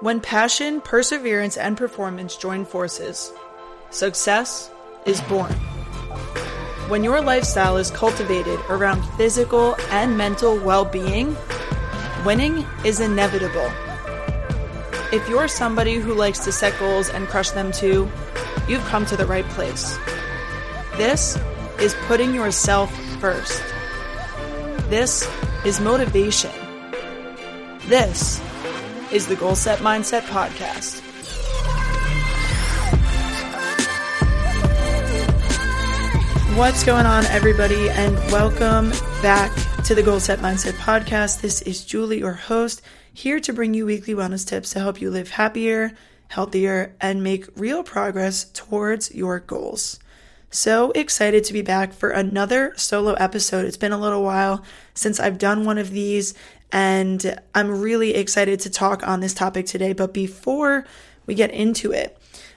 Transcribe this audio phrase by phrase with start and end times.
[0.00, 3.32] When passion, perseverance, and performance join forces,
[3.90, 4.70] success
[5.06, 5.50] is born.
[6.86, 11.36] When your lifestyle is cultivated around physical and mental well being,
[12.24, 13.68] winning is inevitable.
[15.12, 18.08] If you're somebody who likes to set goals and crush them too,
[18.68, 19.98] you've come to the right place.
[20.96, 21.36] This
[21.80, 23.64] is putting yourself first.
[24.90, 25.28] This
[25.64, 26.52] is motivation.
[27.88, 28.40] This
[29.10, 31.02] is the Goal Set Mindset Podcast.
[36.56, 38.90] What's going on, everybody, and welcome
[39.22, 41.40] back to the Goal Set Mindset Podcast.
[41.40, 42.82] This is Julie, your host,
[43.14, 45.92] here to bring you weekly wellness tips to help you live happier,
[46.26, 49.98] healthier, and make real progress towards your goals.
[50.50, 53.66] So excited to be back for another solo episode.
[53.66, 56.32] It's been a little while since I've done one of these,
[56.72, 59.92] and I'm really excited to talk on this topic today.
[59.92, 60.86] But before
[61.26, 62.16] we get into it,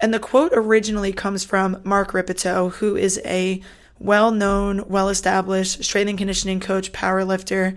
[0.00, 3.60] And the quote originally comes from Mark Rippetoe, who is a
[3.98, 7.76] well known, well established strength and conditioning coach, power lifter.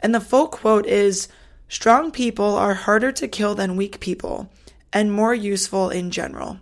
[0.00, 1.28] And the full quote is
[1.68, 4.50] Strong people are harder to kill than weak people
[4.92, 6.58] and more useful in general.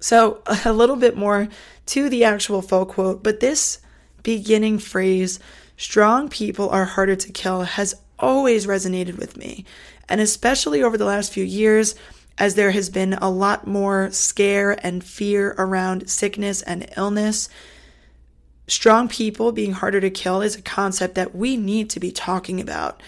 [0.00, 1.48] So, a little bit more
[1.86, 3.80] to the actual full quote, but this
[4.22, 5.40] beginning phrase,
[5.76, 9.64] strong people are harder to kill, has always resonated with me.
[10.08, 11.94] And especially over the last few years,
[12.38, 17.48] as there has been a lot more scare and fear around sickness and illness,
[18.68, 22.60] strong people being harder to kill is a concept that we need to be talking
[22.60, 23.02] about.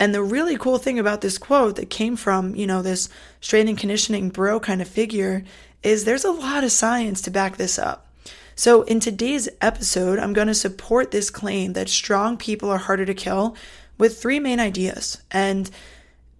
[0.00, 3.10] And the really cool thing about this quote that came from, you know, this
[3.42, 5.44] strength and conditioning bro kind of figure
[5.82, 8.06] is there's a lot of science to back this up.
[8.54, 13.04] So in today's episode, I'm going to support this claim that strong people are harder
[13.04, 13.54] to kill
[13.98, 15.22] with three main ideas.
[15.30, 15.70] And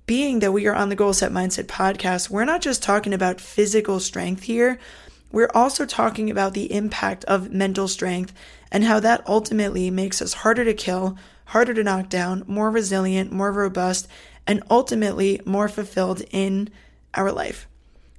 [0.06, 3.42] being that we are on the Goal Set Mindset podcast, we're not just talking about
[3.42, 4.78] physical strength here.
[5.32, 8.32] We're also talking about the impact of mental strength
[8.72, 11.18] and how that ultimately makes us harder to kill,
[11.50, 14.06] harder to knock down, more resilient, more robust,
[14.46, 16.70] and ultimately more fulfilled in
[17.14, 17.66] our life.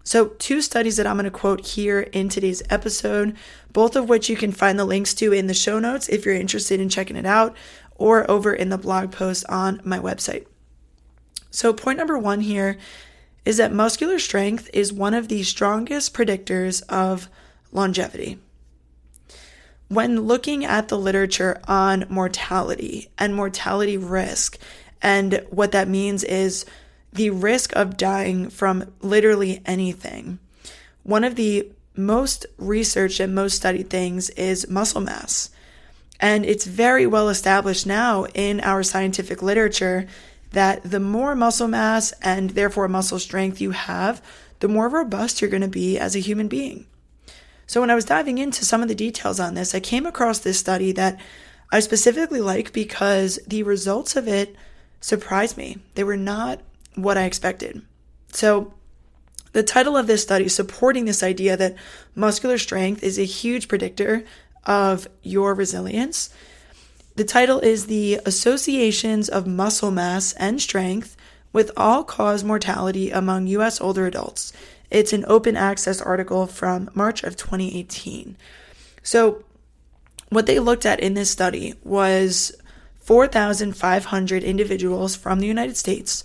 [0.04, 3.38] So, two studies that I'm going to quote here in today's episode,
[3.72, 6.36] both of which you can find the links to in the show notes if you're
[6.36, 7.56] interested in checking it out,
[7.96, 10.46] or over in the blog post on my website.
[11.52, 12.78] So, point number one here
[13.46, 17.30] is that muscular strength is one of the strongest predictors of
[17.72, 18.40] longevity
[19.92, 24.58] when looking at the literature on mortality and mortality risk,
[25.02, 26.66] and what that means is
[27.12, 30.40] the risk of dying from literally anything,
[31.04, 35.50] one of the most researched and most studied things is muscle mass.
[36.22, 40.08] And it's very well established now in our scientific literature
[40.52, 44.22] that the more muscle mass and therefore muscle strength you have,
[44.62, 46.86] the more robust you're going to be as a human being.
[47.72, 50.40] So when I was diving into some of the details on this, I came across
[50.40, 51.18] this study that
[51.72, 54.58] I specifically like because the results of it
[55.00, 55.78] surprised me.
[55.96, 56.60] They were not
[56.96, 57.82] what I expected.
[58.34, 58.74] So
[59.54, 61.78] the title of this study supporting this idea that
[62.14, 64.26] muscular strength is a huge predictor
[64.66, 66.30] of your resilience.
[67.16, 71.16] The title is The Associations of Muscle Mass and Strength
[71.54, 73.80] with All Cause Mortality Among U.S.
[73.80, 74.52] Older Adults
[74.92, 78.38] It's an open access article from March of 2018.
[79.02, 79.44] So,
[80.30, 82.54] what they looked at in this study was
[83.00, 86.24] 4,500 individuals from the United States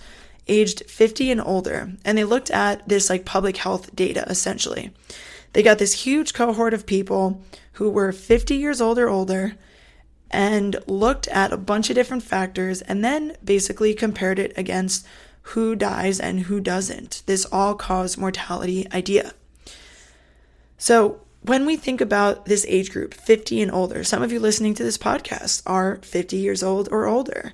[0.49, 4.93] aged 50 and older, and they looked at this like public health data essentially.
[5.53, 7.43] They got this huge cohort of people
[7.73, 9.57] who were 50 years old or older
[10.31, 15.07] and looked at a bunch of different factors and then basically compared it against
[15.51, 17.23] who dies and who doesn't.
[17.27, 19.33] This all cause mortality idea.
[20.77, 24.75] So, when we think about this age group, 50 and older, some of you listening
[24.75, 27.53] to this podcast are 50 years old or older.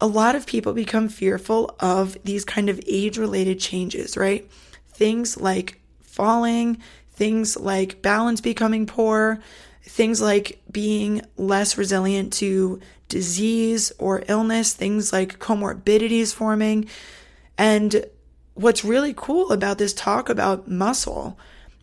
[0.00, 4.48] A lot of people become fearful of these kind of age related changes, right?
[4.86, 6.78] Things like falling,
[7.10, 9.40] things like balance becoming poor,
[9.82, 16.86] things like being less resilient to disease or illness, things like comorbidities forming.
[17.58, 18.06] And
[18.54, 21.38] what's really cool about this talk about muscle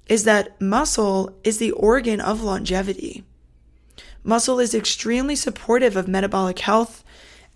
[0.07, 3.23] is that muscle is the organ of longevity.
[4.23, 7.03] Muscle is extremely supportive of metabolic health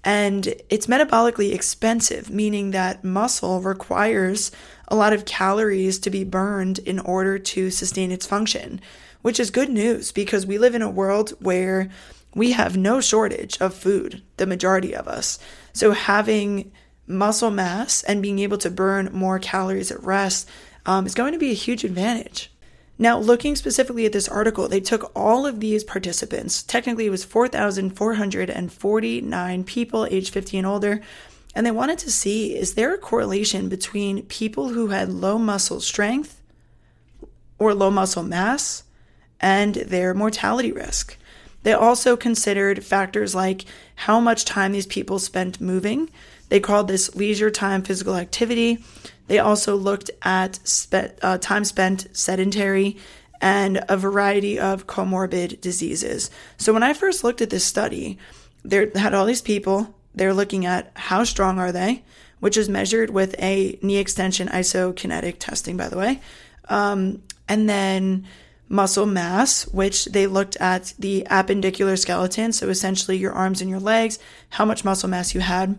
[0.04, 4.52] and it's metabolically expensive, meaning that muscle requires
[4.88, 8.80] a lot of calories to be burned in order to sustain its function,
[9.22, 11.90] which is good news because we live in a world where
[12.34, 15.40] we have no shortage of food, the majority of us.
[15.74, 16.72] So having
[17.08, 20.50] muscle mass and being able to burn more calories at rest
[20.86, 22.52] um, is going to be a huge advantage.
[23.00, 27.24] Now, looking specifically at this article, they took all of these participants, technically it was
[27.24, 31.02] 4,449 people age 50 and older,
[31.54, 35.80] and they wanted to see is there a correlation between people who had low muscle
[35.80, 36.42] strength
[37.60, 38.84] or low muscle mass
[39.40, 41.18] and their mortality risk.
[41.64, 43.66] They also considered factors like
[43.96, 46.10] how much time these people spent moving.
[46.50, 48.84] They called this leisure time physical activity.
[49.28, 52.98] They also looked at spe- uh, time spent sedentary
[53.42, 56.32] and a variety of comorbid diseases.
[56.58, 58.18] So when I first looked at this study,
[58.64, 59.94] they had all these people.
[60.16, 62.04] They're looking at how strong are they,
[62.40, 66.22] which is measured with a knee extension isokinetic testing, by the way.
[66.70, 68.26] Um, and then
[68.70, 73.80] muscle mass, which they looked at the appendicular skeleton, so essentially your arms and your
[73.80, 75.78] legs, how much muscle mass you had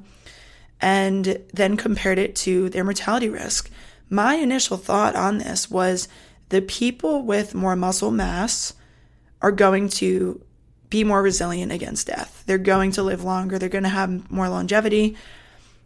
[0.80, 3.70] and then compared it to their mortality risk.
[4.10, 6.08] My initial thought on this was
[6.48, 8.74] the people with more muscle mass
[9.42, 10.40] are going to
[10.90, 12.42] be more resilient against death.
[12.46, 15.16] They're going to live longer, they're going to have more longevity.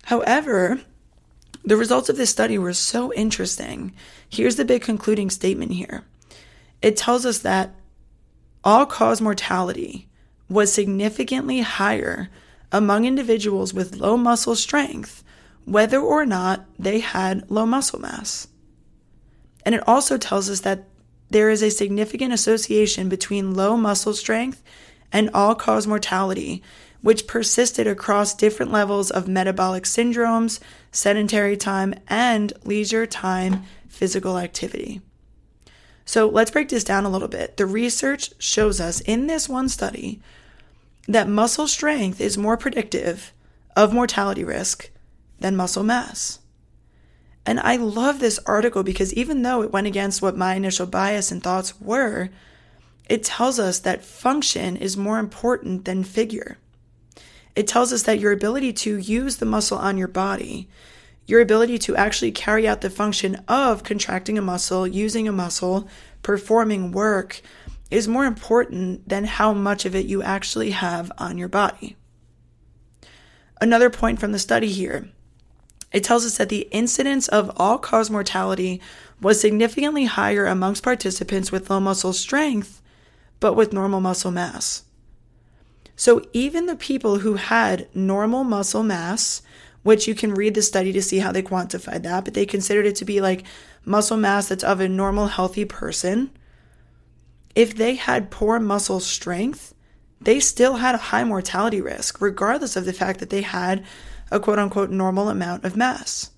[0.05, 0.81] However,
[1.65, 3.93] the results of this study were so interesting.
[4.29, 6.05] Here's the big concluding statement here
[6.81, 7.75] it tells us that
[8.65, 10.09] all cause mortality
[10.49, 12.29] was significantly higher
[12.73, 15.23] among individuals with low muscle strength,
[15.65, 18.49] whether or not they had low muscle mass.
[19.65, 20.85] And it also tells us that
[21.31, 24.63] there is a significant association between low muscle strength
[25.13, 26.63] and all cause mortality,
[27.03, 30.61] which persisted across different levels of metabolic syndromes,
[30.91, 35.01] sedentary time, and leisure time physical activity.
[36.05, 37.57] So let's break this down a little bit.
[37.57, 40.21] The research shows us in this one study
[41.09, 43.33] that muscle strength is more predictive
[43.77, 44.91] of mortality risk
[45.41, 46.39] than muscle mass.
[47.45, 51.33] And I love this article because even though it went against what my initial bias
[51.33, 52.31] and thoughts were,
[53.09, 56.59] it tells us that function is more important than figure.
[57.57, 60.69] It tells us that your ability to use the muscle on your body,
[61.27, 65.89] your ability to actually carry out the function of contracting a muscle, using a muscle,
[66.23, 67.43] performing work,
[67.93, 71.97] is more important than how much of it you actually have on your body.
[73.61, 75.09] Another point from the study here
[75.93, 78.81] it tells us that the incidence of all cause mortality
[79.21, 82.81] was significantly higher amongst participants with low muscle strength,
[83.41, 84.85] but with normal muscle mass.
[85.95, 89.43] So even the people who had normal muscle mass,
[89.83, 92.87] which you can read the study to see how they quantified that, but they considered
[92.87, 93.45] it to be like
[93.85, 96.31] muscle mass that's of a normal, healthy person,
[97.55, 99.75] if they had poor muscle strength,
[100.21, 103.85] they still had a high mortality risk, regardless of the fact that they had
[104.31, 106.31] a quote unquote normal amount of mass.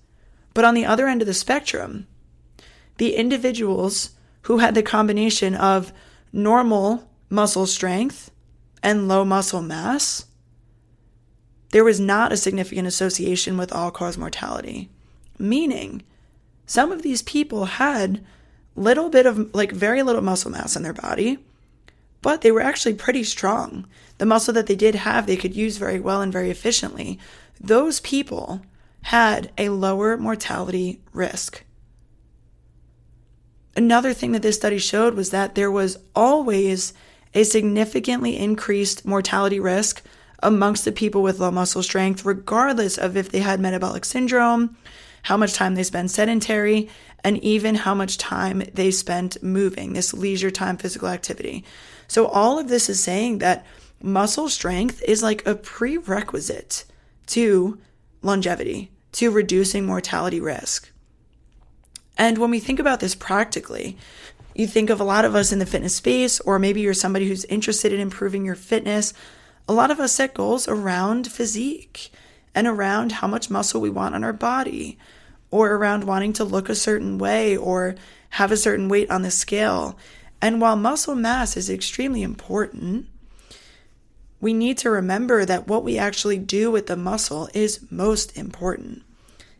[0.53, 2.07] But on the other end of the spectrum,
[2.97, 4.11] the individuals
[4.43, 5.91] who had the combination of
[6.31, 8.31] normal muscle strength
[8.83, 10.25] and low muscle mass,
[11.71, 14.89] there was not a significant association with all cause mortality.
[15.37, 16.03] Meaning,
[16.65, 18.25] some of these people had
[18.75, 21.39] little bit of like very little muscle mass in their body,
[22.21, 23.87] but they were actually pretty strong.
[24.17, 27.19] The muscle that they did have, they could use very well and very efficiently.
[27.59, 28.61] Those people
[29.03, 31.63] had a lower mortality risk.
[33.75, 36.93] Another thing that this study showed was that there was always
[37.33, 40.01] a significantly increased mortality risk
[40.41, 44.77] amongst the people with low muscle strength, regardless of if they had metabolic syndrome,
[45.25, 46.87] how much time they spend sedentary,
[47.23, 51.65] and even how much time they spent moving, this leisure time physical activity.
[52.07, 53.65] So, all of this is saying that
[54.03, 56.85] muscle strength is like a prerequisite
[57.27, 57.79] to
[58.21, 60.91] longevity, to reducing mortality risk.
[62.19, 63.97] And when we think about this practically,
[64.53, 67.27] you think of a lot of us in the fitness space, or maybe you're somebody
[67.27, 69.11] who's interested in improving your fitness.
[69.67, 72.11] A lot of us set goals around physique
[72.55, 74.97] and around how much muscle we want on our body,
[75.51, 77.95] or around wanting to look a certain way or
[78.31, 79.97] have a certain weight on the scale.
[80.41, 83.07] And while muscle mass is extremely important,
[84.41, 89.03] we need to remember that what we actually do with the muscle is most important.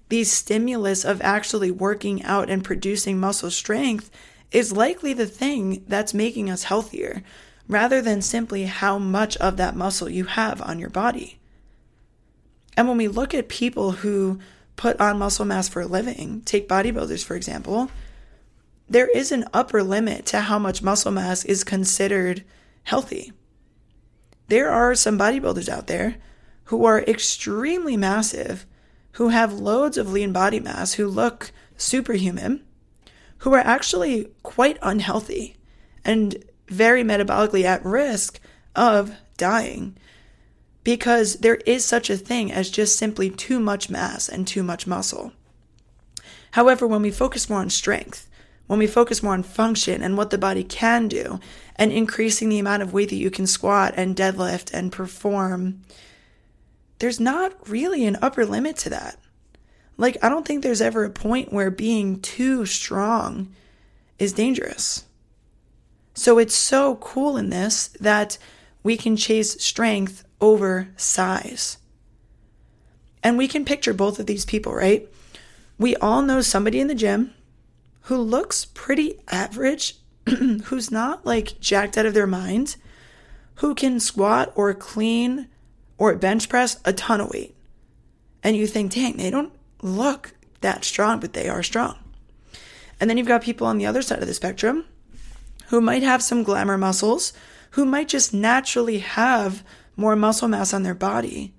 [0.10, 4.12] The stimulus of actually working out and producing muscle strength
[4.52, 7.24] is likely the thing that's making us healthier
[7.68, 11.35] rather than simply how much of that muscle you have on your body.
[12.78, 14.40] And when we look at people who
[14.76, 17.90] put on muscle mass for a living, take bodybuilders for example,
[18.88, 22.44] there is an upper limit to how much muscle mass is considered
[22.84, 23.32] healthy.
[24.48, 26.18] There are some bodybuilders out there
[26.66, 28.66] who are extremely massive,
[29.14, 32.64] who have loads of lean body mass, who look superhuman,
[33.40, 35.56] who are actually quite unhealthy
[36.04, 38.40] and very metabolically at risk
[38.76, 39.98] of dying
[40.86, 44.86] because there is such a thing as just simply too much mass and too much
[44.86, 45.34] muscle.
[46.52, 48.30] However, when we focus more on strength,
[48.68, 51.40] when we focus more on function and what the body can do,
[51.76, 55.82] and increasing the amount of weight that you can squat and deadlift and perform,
[57.00, 59.18] there's not really an upper limit to that.
[59.98, 63.54] Like, I don't think there's ever a point where being too strong
[64.20, 65.06] is dangerous.
[66.14, 68.38] So it's so cool in this that
[68.86, 71.80] we can chase strength over size.
[73.24, 75.10] And we can picture both of these people, right?
[75.80, 77.34] We all know somebody in the gym
[78.02, 79.96] who looks pretty average,
[80.66, 82.76] who's not like jacked out of their mind,
[83.56, 85.48] who can squat or clean
[85.98, 87.56] or bench press a ton of weight.
[88.44, 89.52] And you think, dang, they don't
[89.82, 91.98] look that strong, but they are strong.
[93.00, 94.86] And then you've got people on the other side of the spectrum
[95.70, 97.34] who might have some glamour muscles,
[97.76, 99.62] who might just naturally have
[99.98, 101.54] more muscle mass on their body,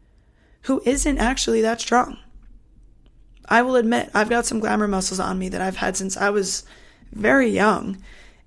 [0.62, 2.18] who isn't actually that strong.
[3.50, 6.30] I will admit, I've got some glamour muscles on me that I've had since I
[6.30, 6.64] was
[7.12, 8.02] very young.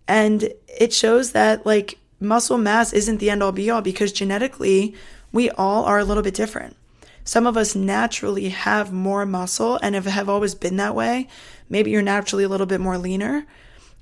[0.07, 4.95] And it shows that, like, muscle mass isn't the end all be all because genetically,
[5.31, 6.75] we all are a little bit different.
[7.23, 11.27] Some of us naturally have more muscle and have, always been that way.
[11.69, 13.45] Maybe you're naturally a little bit more leaner.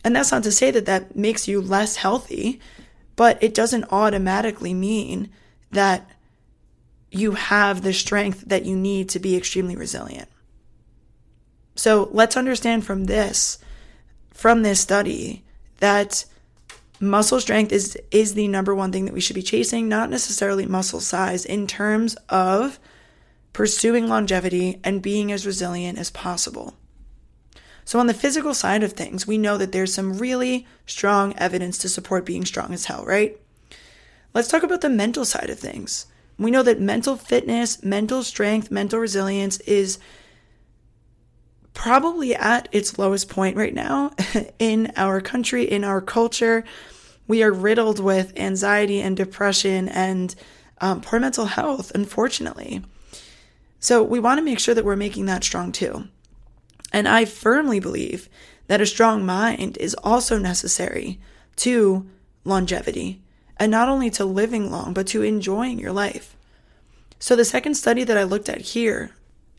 [0.05, 2.61] And that's not to say that that makes you less healthy,
[3.17, 5.29] but it doesn't automatically mean
[5.71, 6.09] that
[7.11, 10.29] you have the strength that you need to be extremely resilient.
[11.75, 13.59] So let's understand from this,
[14.31, 15.43] from this study,
[15.79, 16.25] that
[16.99, 20.65] muscle strength is is the number one thing that we should be chasing, not necessarily
[20.65, 22.79] muscle size in terms of
[23.53, 26.75] pursuing longevity and being as resilient as possible.
[27.87, 31.77] So, on the physical side of things, we know that there's some really strong evidence
[31.77, 33.39] to support being strong as hell, right?
[34.33, 36.05] Let's talk about the mental side of things.
[36.37, 39.99] We know that mental fitness, mental strength, mental resilience is
[41.73, 44.11] probably at its lowest point right now
[44.59, 46.65] in our country, in our culture.
[47.25, 50.35] We are riddled with anxiety and depression and
[50.81, 52.83] um, poor mental health, unfortunately.
[53.79, 56.09] So we want to make sure that we're making that strong too.
[56.91, 58.29] And I firmly believe
[58.67, 61.19] that a strong mind is also necessary
[61.57, 62.05] to
[62.43, 63.21] longevity
[63.57, 66.35] and not only to living long, but to enjoying your life.
[67.19, 69.11] So, the second study that I looked at here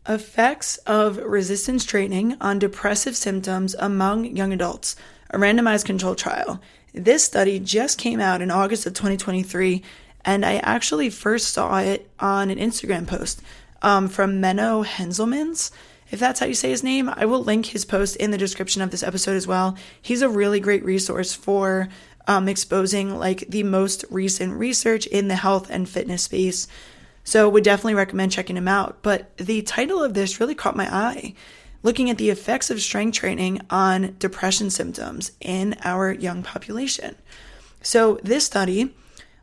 [0.09, 4.97] effects of resistance training on depressive symptoms among young adults,
[5.31, 6.61] a randomized controlled trial.
[6.95, 9.83] This study just came out in August of 2023,
[10.25, 13.43] and I actually first saw it on an Instagram post
[13.83, 15.71] um, from Menno Henselmans
[16.11, 17.09] if that's how you say his name.
[17.09, 19.77] I will link his post in the description of this episode as well.
[20.01, 21.89] He's a really great resource for
[22.27, 26.69] um, exposing like the most recent research in the health and fitness space.
[27.25, 29.03] So would definitely recommend checking him out.
[29.03, 31.35] But the title of this really caught my eye,
[31.83, 37.17] looking at the effects of strength training on depression symptoms in our young population.
[37.83, 38.95] So this study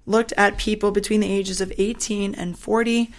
[0.05, 3.11] looked at people between the ages of 18 and 40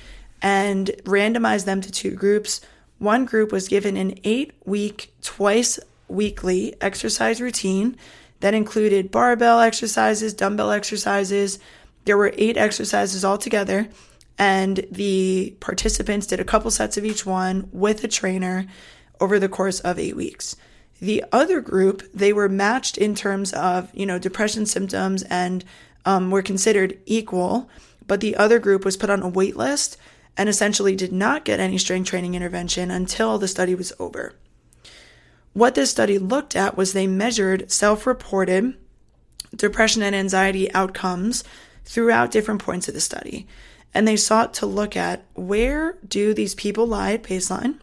[0.43, 2.61] and randomized them to two groups
[2.99, 7.97] one group was given an eight week, twice weekly exercise routine
[8.41, 11.59] that included barbell exercises, dumbbell exercises.
[12.05, 13.89] There were eight exercises altogether,
[14.39, 18.67] and the participants did a couple sets of each one with a trainer
[19.21, 20.57] over the course of eight weeks.
[21.01, 25.65] The other group, they were matched in terms of, you know, depression symptoms and
[26.05, 27.69] um, were considered equal,
[28.07, 29.99] but the other group was put on a wait list
[30.37, 34.35] and essentially did not get any strength training intervention until the study was over.
[35.53, 38.77] What this study looked at was they measured self reported
[39.55, 41.45] depression and anxiety outcomes
[41.85, 43.47] throughout different points of the study.
[43.95, 47.79] And they sought to look at where do these people lie at baseline,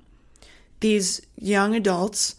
[0.82, 2.36] these young adults,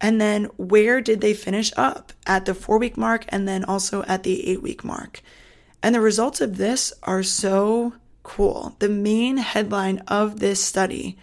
[0.00, 4.02] and then where did they finish up at the four week mark and then also
[4.04, 5.22] at the eight week mark.
[5.82, 8.76] And the results of this are so cool.
[8.78, 11.18] The main headline of this study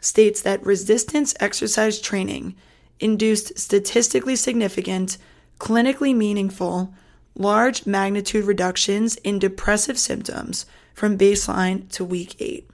[0.00, 2.54] states that resistance exercise training
[3.00, 5.18] induced statistically significant,
[5.58, 6.94] clinically meaningful,
[7.34, 12.68] large magnitude reductions in depressive symptoms from baseline to week eight.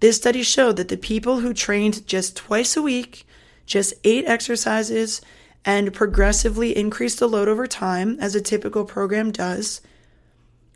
[0.00, 3.26] This study showed that the people who trained just twice a week,
[3.66, 5.20] just eight exercises,
[5.64, 9.80] and progressively increased the load over time, as a typical program does,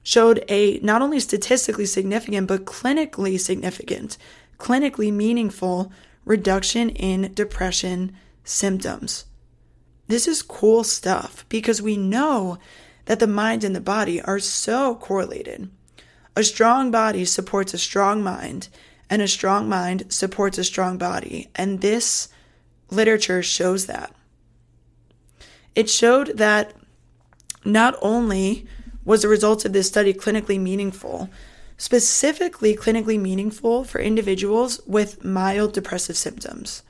[0.02, 4.16] showed a not only statistically significant, but clinically significant,
[4.58, 5.92] clinically meaningful
[6.24, 9.24] reduction in depression symptoms.
[10.06, 12.58] This is cool stuff because we know
[13.04, 15.70] that the mind and the body are so correlated.
[16.36, 18.68] A strong body supports a strong mind,
[19.10, 21.48] and a strong mind supports a strong body.
[21.54, 22.28] And this
[22.90, 24.14] literature shows that.
[25.74, 26.74] It showed that
[27.64, 28.66] not only
[29.08, 31.30] was the results of this study clinically meaningful,
[31.78, 36.82] specifically clinically meaningful for individuals with mild depressive symptoms.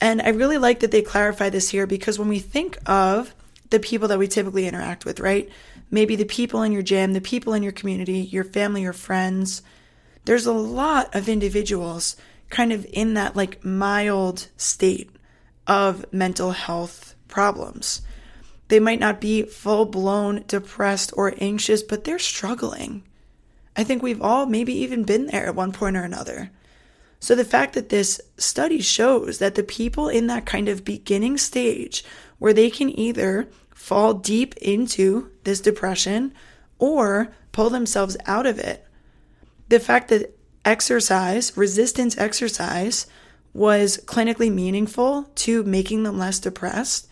[0.00, 3.34] And I really like that they clarify this here because when we think of
[3.70, 5.50] the people that we typically interact with, right?
[5.90, 9.62] Maybe the people in your gym, the people in your community, your family your friends,
[10.24, 12.16] there's a lot of individuals
[12.48, 15.10] kind of in that like mild state
[15.66, 18.02] of mental health problems.
[18.68, 23.02] They might not be full blown depressed or anxious, but they're struggling.
[23.76, 26.50] I think we've all maybe even been there at one point or another.
[27.20, 31.38] So the fact that this study shows that the people in that kind of beginning
[31.38, 32.04] stage
[32.38, 36.32] where they can either fall deep into this depression
[36.78, 38.86] or pull themselves out of it,
[39.68, 43.06] the fact that exercise, resistance exercise,
[43.52, 47.08] was clinically meaningful to making them less depressed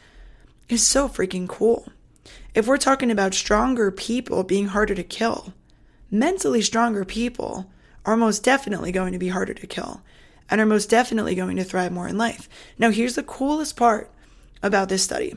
[0.68, 1.88] is so freaking cool.
[2.54, 5.52] If we're talking about stronger people being harder to kill,
[6.10, 7.70] mentally stronger people
[8.04, 10.02] are most definitely going to be harder to kill
[10.48, 12.48] and are most definitely going to thrive more in life.
[12.78, 14.10] Now, here's the coolest part
[14.62, 15.36] about this study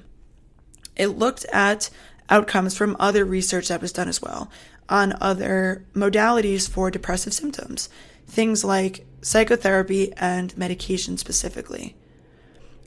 [0.96, 1.90] it looked at
[2.30, 4.52] outcomes from other research that was done as well
[4.88, 7.90] on other modalities for depressive symptoms,
[8.28, 11.96] things like psychotherapy and medication specifically.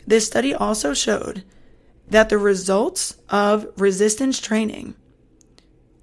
[0.07, 1.45] This study also showed
[2.09, 4.95] that the results of resistance training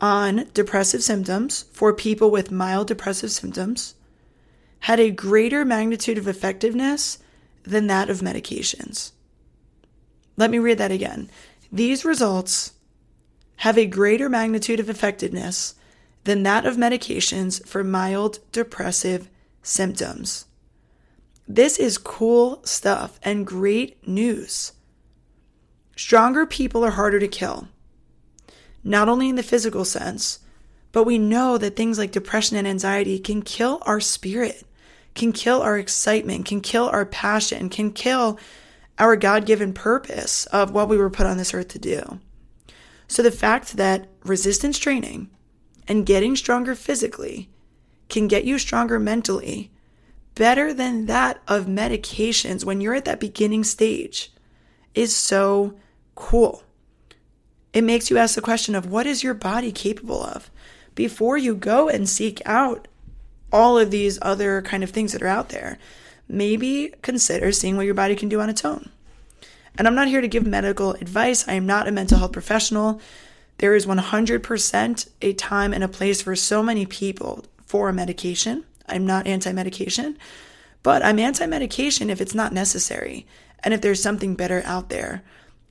[0.01, 3.95] on depressive symptoms for people with mild depressive symptoms
[4.81, 7.19] had a greater magnitude of effectiveness
[7.63, 9.11] than that of medications.
[10.37, 11.29] Let me read that again.
[11.71, 12.73] These results
[13.57, 15.75] have a greater magnitude of effectiveness
[16.23, 19.29] than that of medications for mild depressive
[19.61, 20.45] symptoms.
[21.47, 24.71] This is cool stuff and great news.
[25.99, 27.67] Stronger people are harder to kill,
[28.85, 30.39] not only in the physical sense,
[30.93, 34.63] but we know that things like depression and anxiety can kill our spirit,
[35.13, 38.39] can kill our excitement, can kill our passion, can kill
[38.97, 42.21] our God given purpose of what we were put on this earth to do.
[43.09, 45.29] So the fact that resistance training
[45.85, 47.49] and getting stronger physically
[48.07, 49.69] can get you stronger mentally
[50.33, 54.31] better than that of medications when you're at that beginning stage
[54.95, 55.75] is so
[56.19, 56.61] cool.
[57.73, 60.51] It makes you ask the question of what is your body capable of
[60.93, 62.87] before you go and seek out
[63.51, 65.79] all of these other kind of things that are out there.
[66.27, 68.89] Maybe consider seeing what your body can do on its own.
[69.77, 71.47] And I'm not here to give medical advice.
[71.47, 73.01] I am not a mental health professional.
[73.59, 78.65] There is 100% a time and a place for so many people for medication.
[78.87, 80.17] I'm not anti medication,
[80.83, 83.25] but I'm anti medication if it's not necessary
[83.63, 85.23] and if there's something better out there.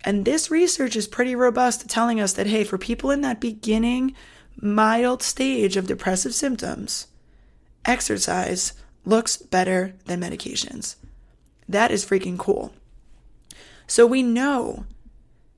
[0.04, 4.14] And this research is pretty robust, telling us that, hey, for people in that beginning,
[4.60, 7.08] mild stage of depressive symptoms,
[7.84, 10.96] exercise looks better than medications.
[11.68, 12.72] That is freaking cool.
[13.86, 14.84] So we know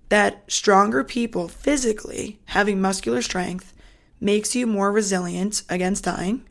[0.09, 3.73] that stronger people physically having muscular strength
[4.21, 6.45] makes you more resilient against dying.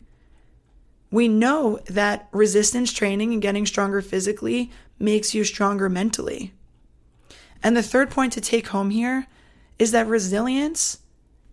[1.11, 6.53] We know that resistance training and getting stronger physically makes you stronger mentally.
[7.61, 9.27] And the third point to take home here
[9.77, 10.99] is that resilience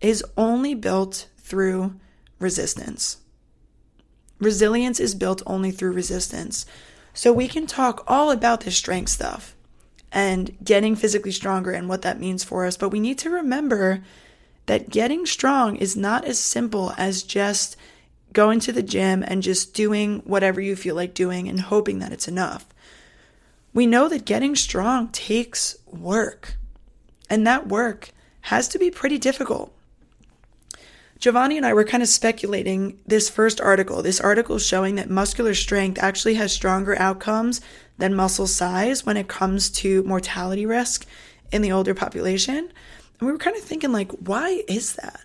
[0.01, 1.95] is only built through
[2.39, 3.17] resistance.
[4.39, 6.65] Resilience is built only through resistance.
[7.13, 9.55] So we can talk all about this strength stuff
[10.11, 14.03] and getting physically stronger and what that means for us, but we need to remember
[14.67, 17.75] that getting strong is not as simple as just
[18.33, 22.11] going to the gym and just doing whatever you feel like doing and hoping that
[22.11, 22.67] it's enough.
[23.73, 26.55] We know that getting strong takes work,
[27.29, 29.73] and that work has to be pretty difficult.
[31.19, 35.55] Giovanni and I were kind of speculating this first article, this article showing that muscular
[35.55, 37.59] strength actually has stronger outcomes
[37.97, 41.05] than muscle size when it comes to mortality risk
[41.51, 42.71] in the older population.
[43.19, 45.21] And we were kind of thinking, like, why is that?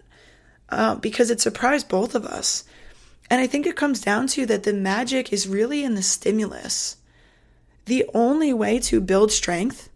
[0.70, 2.64] Uh, because it surprised both of us.
[3.28, 6.96] And I think it comes down to that the magic is really in the stimulus.
[7.86, 9.88] The only way to build strength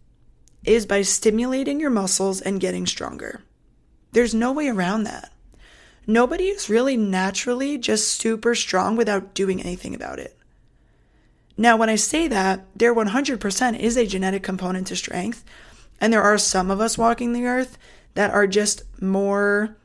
[0.65, 3.41] is by stimulating your muscles and getting stronger.
[4.11, 5.31] There's no way around that.
[6.05, 10.37] Nobody is really naturally just super strong without doing anything about it.
[11.57, 15.43] Now, when I say that, there 100% is a genetic component to strength,
[15.99, 17.77] and there are some of us walking the earth
[18.13, 19.75] that are just more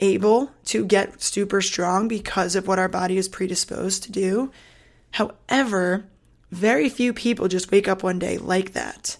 [0.00, 4.50] able to get super strong because of what our body is predisposed to do.
[5.12, 6.06] However,
[6.50, 9.16] very few people just wake up one day like that.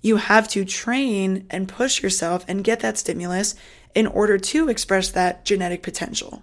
[0.00, 3.54] You have to train and push yourself and get that stimulus
[3.94, 6.42] in order to express that genetic potential.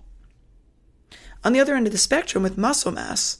[1.44, 3.40] On the other end of the spectrum, with muscle mass,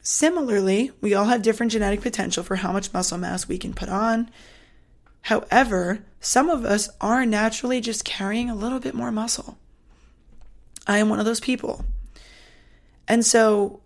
[0.00, 3.88] similarly, we all have different genetic potential for how much muscle mass we can put
[3.88, 4.30] on.
[5.22, 9.58] However, some of us are naturally just carrying a little bit more muscle.
[10.86, 11.84] I am one of those people.
[13.06, 13.81] And so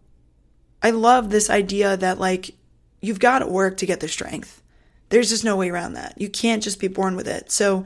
[0.87, 2.55] I love this idea that, like,
[3.01, 4.63] you've got to work to get the strength.
[5.09, 6.15] There's just no way around that.
[6.17, 7.51] You can't just be born with it.
[7.51, 7.85] So,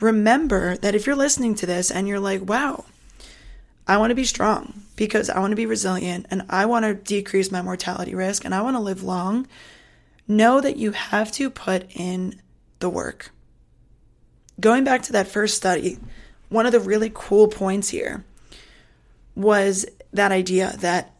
[0.00, 2.84] remember that if you're listening to this and you're like, wow,
[3.86, 6.92] I want to be strong because I want to be resilient and I want to
[6.92, 9.48] decrease my mortality risk and I want to live long,
[10.28, 12.38] know that you have to put in
[12.80, 13.30] the work.
[14.60, 15.98] Going back to that first study,
[16.50, 18.26] one of the really cool points here
[19.34, 21.11] was that idea that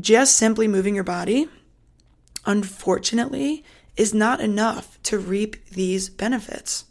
[0.00, 1.48] just simply moving your body,
[2.46, 3.64] unfortunately,
[3.96, 6.84] is not enough to reap these benefits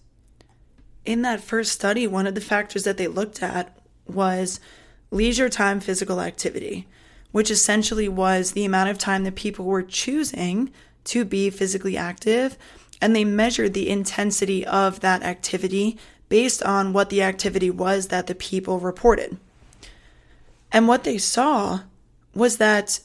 [1.06, 4.60] in that first study, one of the factors that they looked at was
[5.12, 6.88] leisure time physical activity,
[7.32, 10.72] which essentially was the amount of time that people were choosing
[11.06, 12.58] to be physically active.
[13.02, 15.98] And they measured the intensity of that activity
[16.30, 19.38] based on what the activity was that the people reported.
[20.72, 21.82] And what they saw
[22.34, 23.00] was that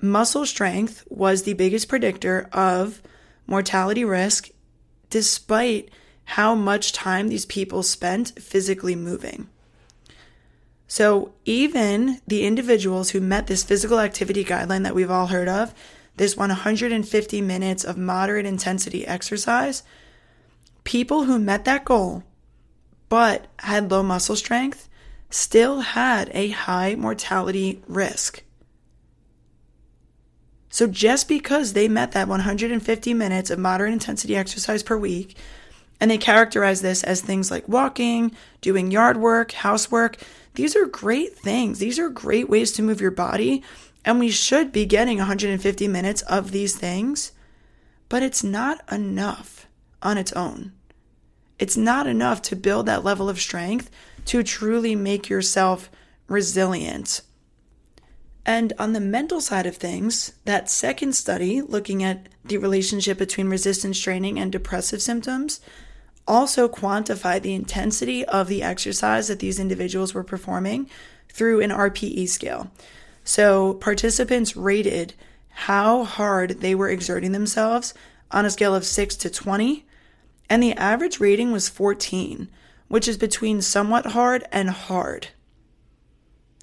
[0.00, 3.02] muscle strength was the biggest predictor of
[3.46, 4.50] mortality risk,
[5.10, 5.90] despite
[6.24, 9.48] how much time these people spent physically moving.
[10.86, 15.74] So, even the individuals who met this physical activity guideline that we've all heard of,
[16.16, 19.82] this 150 minutes of moderate intensity exercise,
[20.84, 22.24] people who met that goal
[23.08, 24.88] but had low muscle strength
[25.28, 28.42] still had a high mortality risk.
[30.72, 35.36] So, just because they met that 150 minutes of moderate intensity exercise per week
[36.00, 40.16] and they characterize this as things like walking, doing yard work, housework.
[40.54, 41.78] These are great things.
[41.78, 43.62] These are great ways to move your body.
[44.02, 47.32] And we should be getting 150 minutes of these things,
[48.08, 49.66] but it's not enough
[50.02, 50.72] on its own.
[51.58, 53.90] It's not enough to build that level of strength
[54.24, 55.90] to truly make yourself
[56.28, 57.20] resilient.
[58.44, 63.48] And on the mental side of things, that second study looking at the relationship between
[63.48, 65.60] resistance training and depressive symptoms
[66.26, 70.88] also quantified the intensity of the exercise that these individuals were performing
[71.28, 72.70] through an RPE scale.
[73.24, 75.14] So participants rated
[75.50, 77.94] how hard they were exerting themselves
[78.30, 79.84] on a scale of 6 to 20,
[80.48, 82.48] and the average rating was 14,
[82.88, 85.28] which is between somewhat hard and hard.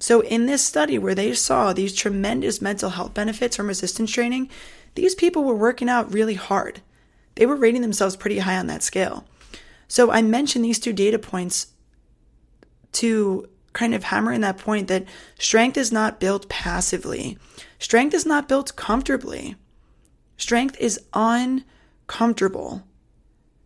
[0.00, 4.48] So, in this study where they saw these tremendous mental health benefits from resistance training,
[4.94, 6.80] these people were working out really hard.
[7.34, 9.26] They were rating themselves pretty high on that scale.
[9.88, 11.68] So I mentioned these two data points
[12.92, 15.04] to kind of hammer in that point that
[15.38, 17.38] strength is not built passively.
[17.78, 19.54] Strength is not built comfortably.
[20.38, 22.82] Strength is uncomfortable.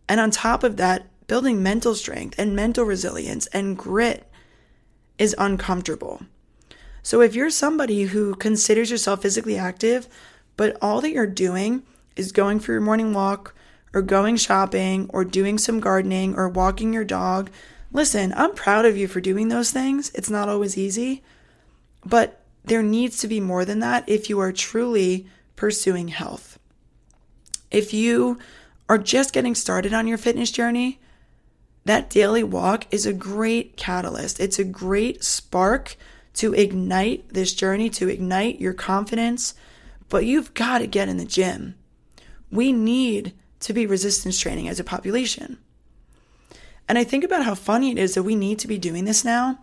[0.09, 4.29] And on top of that, building mental strength and mental resilience and grit
[5.17, 6.21] is uncomfortable.
[7.03, 10.07] So if you're somebody who considers yourself physically active,
[10.57, 11.83] but all that you're doing
[12.15, 13.53] is going for your morning walk
[13.93, 17.49] or going shopping or doing some gardening or walking your dog,
[17.91, 20.11] listen, I'm proud of you for doing those things.
[20.15, 21.23] It's not always easy,
[22.03, 26.57] but there needs to be more than that if you are truly pursuing health.
[27.69, 28.39] If you
[28.89, 30.99] are just getting started on your fitness journey,
[31.85, 34.39] that daily walk is a great catalyst.
[34.39, 35.95] It's a great spark
[36.33, 39.53] to ignite this journey, to ignite your confidence.
[40.09, 41.75] But you've got to get in the gym.
[42.51, 45.57] We need to be resistance training as a population.
[46.87, 49.25] And I think about how funny it is that we need to be doing this
[49.25, 49.59] now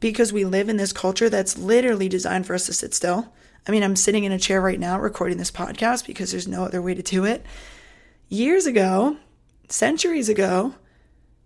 [0.00, 3.32] because we live in this culture that's literally designed for us to sit still.
[3.66, 6.64] I mean, I'm sitting in a chair right now recording this podcast because there's no
[6.64, 7.44] other way to do it.
[8.28, 9.16] Years ago,
[9.68, 10.74] centuries ago,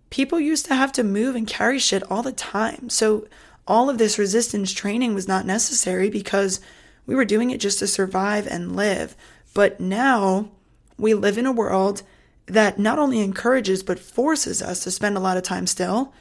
[0.09, 2.89] people used to have to move and carry shit all the time.
[2.89, 3.27] So
[3.67, 6.59] all of this resistance training was not necessary because
[7.05, 9.15] we were doing it just to survive and live.
[9.53, 10.51] But now
[10.97, 12.03] we live in a world
[12.45, 16.13] that not only encourages but forces us to spend a lot of time still.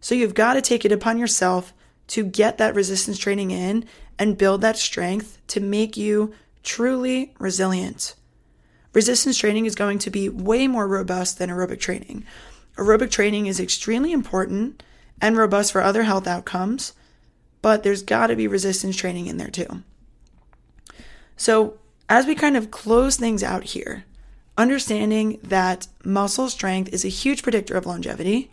[0.00, 1.72] So you've got to take it upon yourself
[2.08, 3.84] to get that resistance training in
[4.18, 8.14] and build that strength to make you truly resilient.
[8.92, 12.24] Resistance training is going to be way more robust than aerobic training.
[12.76, 14.82] Aerobic training is extremely important
[15.20, 16.92] and robust for other health outcomes,
[17.62, 19.82] but there's got to be resistance training in there too.
[21.36, 24.04] So, as we kind of close things out here,
[24.56, 28.52] understanding that muscle strength is a huge predictor of longevity,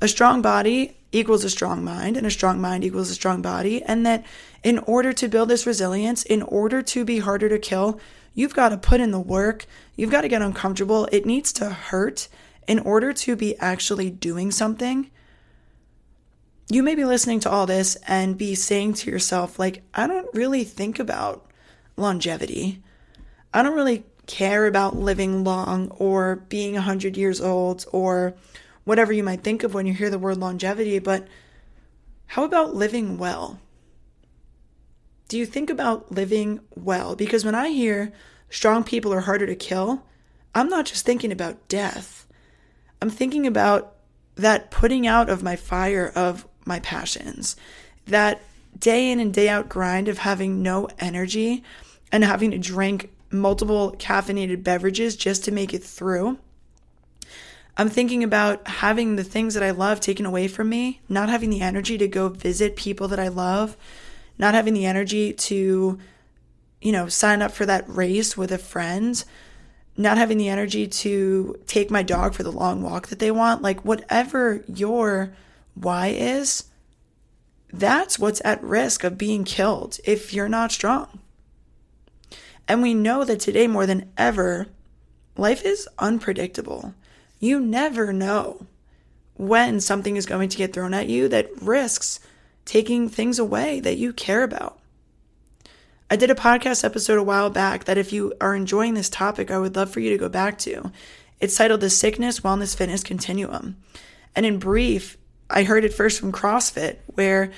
[0.00, 3.82] a strong body equals a strong mind, and a strong mind equals a strong body,
[3.84, 4.24] and that
[4.62, 7.98] in order to build this resilience, in order to be harder to kill,
[8.34, 11.70] you've got to put in the work, you've got to get uncomfortable, it needs to
[11.70, 12.28] hurt
[12.66, 15.10] in order to be actually doing something,
[16.68, 20.32] you may be listening to all this and be saying to yourself, like, I don't
[20.34, 21.48] really think about
[21.96, 22.82] longevity.
[23.54, 28.34] I don't really care about living long or being 100 years old or
[28.84, 31.26] whatever you might think of when you hear the word longevity, but
[32.28, 33.60] how about living well?
[35.28, 37.16] Do you think about living well?
[37.16, 38.12] Because when I hear
[38.50, 40.04] strong people are harder to kill,
[40.54, 42.25] I'm not just thinking about death.
[43.00, 43.94] I'm thinking about
[44.36, 47.56] that putting out of my fire of my passions,
[48.06, 48.42] that
[48.78, 51.64] day in and day out grind of having no energy
[52.12, 56.38] and having to drink multiple caffeinated beverages just to make it through.
[57.78, 61.50] I'm thinking about having the things that I love taken away from me, not having
[61.50, 63.76] the energy to go visit people that I love,
[64.38, 65.98] not having the energy to,
[66.80, 69.22] you know, sign up for that race with a friend,
[69.96, 73.62] not having the energy to take my dog for the long walk that they want,
[73.62, 75.32] like whatever your
[75.74, 76.64] why is,
[77.72, 81.20] that's what's at risk of being killed if you're not strong.
[82.68, 84.66] And we know that today more than ever,
[85.36, 86.94] life is unpredictable.
[87.38, 88.66] You never know
[89.34, 92.20] when something is going to get thrown at you that risks
[92.64, 94.78] taking things away that you care about.
[96.08, 99.50] I did a podcast episode a while back that if you are enjoying this topic,
[99.50, 100.92] I would love for you to go back to.
[101.40, 103.76] It's titled The Sickness, Wellness, Fitness Continuum.
[104.36, 105.18] And in brief,
[105.50, 107.50] I heard it first from CrossFit, where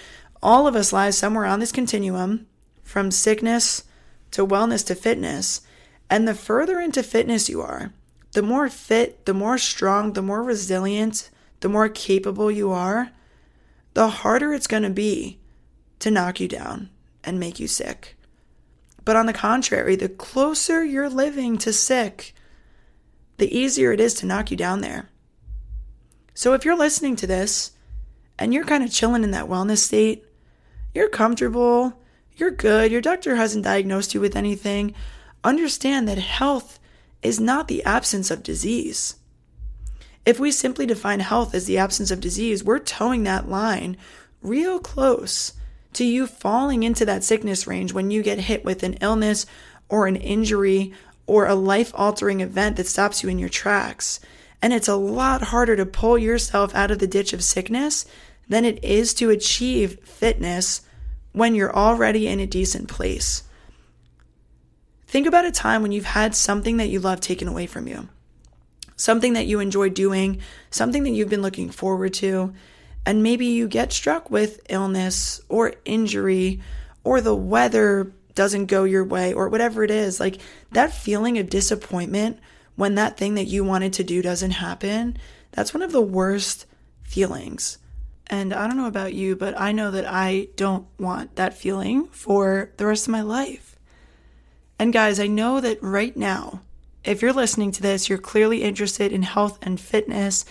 [0.43, 2.47] all of us lie somewhere on this continuum
[2.83, 3.85] from sickness
[4.31, 5.61] to wellness to fitness.
[6.09, 7.93] And the further into fitness you are,
[8.33, 11.29] the more fit, the more strong, the more resilient,
[11.61, 13.11] the more capable you are,
[13.93, 15.39] the harder it's going to be
[15.99, 16.89] to knock you down
[17.23, 18.15] and make you sick.
[19.09, 22.35] But on the contrary, the closer you're living to sick,
[23.39, 25.09] the easier it is to knock you down there.
[26.35, 27.73] So if you're listening to this
[28.39, 30.27] and you're kind of chilling in that wellness state,
[30.93, 31.99] you're comfortable,
[32.37, 34.95] you're good, your doctor hasn't diagnosed you with anything,
[35.43, 36.79] understand that health
[37.23, 39.17] is not the absence of disease.
[40.27, 43.97] If we simply define health as the absence of disease, we're toeing that line
[44.43, 45.55] real close
[45.99, 49.47] to you falling into that sickness range when you get hit with an illness
[49.89, 50.93] or an injury
[51.27, 54.21] or a life altering event that stops you in your tracks.
[54.63, 58.07] And it's a lot harder to pull yourself out of the ditch of sickness
[58.49, 60.83] than it is to achieve fitness
[61.33, 63.43] when you're already in a decent place.
[65.09, 68.09] Think about a time when you've had something that you love taken away from you,
[68.95, 72.55] something that you enjoy doing, something that you've been looking forward to,
[73.09, 76.61] and maybe you get struck with illness or injury
[77.05, 80.21] or the weather doesn't go your way or whatever it is.
[80.21, 80.39] Like
[80.73, 82.39] that feeling of disappointment
[82.77, 85.17] when that thing that you wanted to do doesn't happen,
[85.53, 86.67] that's one of the worst
[87.03, 87.79] feelings.
[88.27, 92.09] And I don't know about you, but I know that I don't want that feeling
[92.09, 93.79] for the rest of my life.
[94.79, 96.61] And guys, I know that right now,
[97.05, 100.45] if you're listening to this, you're clearly interested in health and fitness.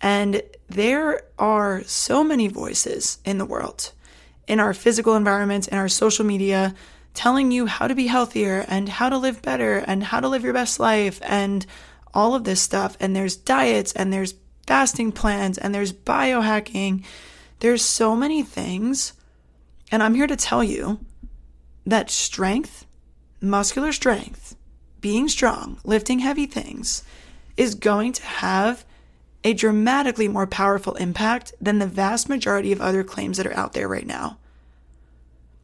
[0.00, 3.92] And there are so many voices in the world,
[4.46, 6.74] in our physical environments, in our social media,
[7.14, 10.44] telling you how to be healthier and how to live better and how to live
[10.44, 11.66] your best life and
[12.14, 12.96] all of this stuff.
[13.00, 14.34] And there's diets and there's
[14.66, 17.04] fasting plans and there's biohacking.
[17.60, 19.14] There's so many things.
[19.90, 21.00] And I'm here to tell you
[21.86, 22.86] that strength,
[23.40, 24.54] muscular strength,
[25.00, 27.02] being strong, lifting heavy things
[27.56, 28.84] is going to have
[29.44, 33.72] a dramatically more powerful impact than the vast majority of other claims that are out
[33.72, 34.38] there right now.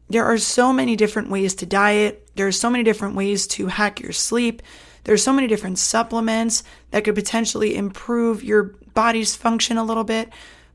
[0.08, 2.28] There are so many different ways to diet.
[2.36, 4.62] There are so many different ways to hack your sleep.
[5.04, 10.30] There's so many different supplements that could potentially improve your body's function a little bit,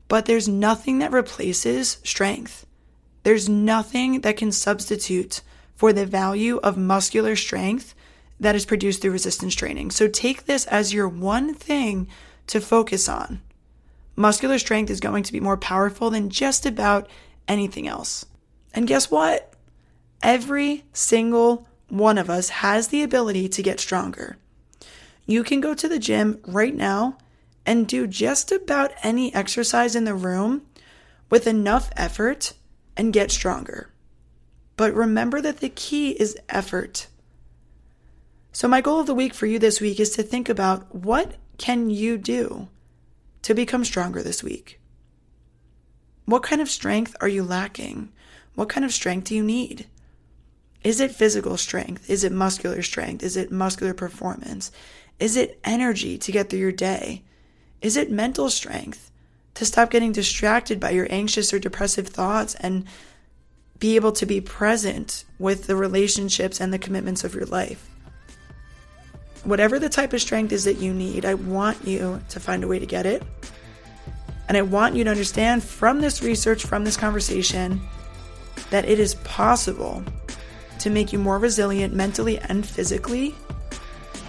[0.08, 2.66] but there's nothing that replaces strength.
[3.22, 5.42] There's nothing that can substitute
[5.74, 7.94] for the value of muscular strength
[8.38, 9.90] that is produced through resistance training.
[9.90, 12.08] So take this as your one thing
[12.48, 13.42] to focus on.
[14.16, 17.08] Muscular strength is going to be more powerful than just about
[17.48, 18.26] anything else.
[18.74, 19.54] And guess what?
[20.22, 24.36] Every single one of us has the ability to get stronger.
[25.26, 27.18] You can go to the gym right now
[27.66, 30.62] and do just about any exercise in the room
[31.30, 32.52] with enough effort
[32.96, 33.90] and get stronger.
[34.76, 37.06] But remember that the key is effort.
[38.52, 41.36] So, my goal of the week for you this week is to think about what
[41.60, 42.68] can you do
[43.42, 44.80] to become stronger this week?
[46.24, 48.08] What kind of strength are you lacking?
[48.54, 49.86] What kind of strength do you need?
[50.82, 52.08] Is it physical strength?
[52.08, 53.22] Is it muscular strength?
[53.22, 54.72] Is it muscular performance?
[55.18, 57.24] Is it energy to get through your day?
[57.82, 59.10] Is it mental strength
[59.52, 62.86] to stop getting distracted by your anxious or depressive thoughts and
[63.78, 67.90] be able to be present with the relationships and the commitments of your life?
[69.44, 72.68] Whatever the type of strength is that you need, I want you to find a
[72.68, 73.22] way to get it.
[74.48, 77.80] And I want you to understand from this research, from this conversation,
[78.70, 80.02] that it is possible
[80.80, 83.34] to make you more resilient mentally and physically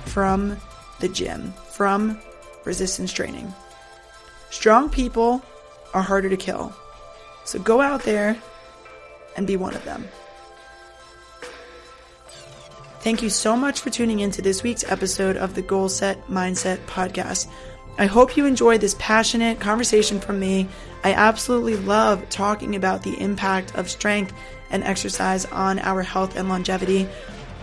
[0.05, 0.57] from
[0.99, 2.19] the gym, from
[2.65, 3.53] resistance training.
[4.49, 5.43] Strong people
[5.93, 6.73] are harder to kill.
[7.45, 8.37] So go out there
[9.35, 10.07] and be one of them.
[13.01, 16.23] Thank you so much for tuning in to this week's episode of the Goal Set
[16.27, 17.47] Mindset podcast.
[17.97, 20.67] I hope you enjoyed this passionate conversation from me.
[21.03, 24.33] I absolutely love talking about the impact of strength
[24.69, 27.09] and exercise on our health and longevity.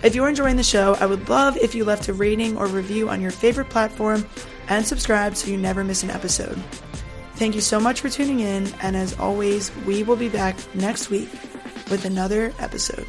[0.02, 3.08] If you're enjoying the show, I would love if you left a rating or review
[3.08, 4.26] on your favorite platform
[4.66, 6.60] and subscribe so you never miss an episode.
[7.36, 11.10] Thank you so much for tuning in, and as always, we will be back next
[11.10, 11.30] week
[11.90, 13.06] with another episode.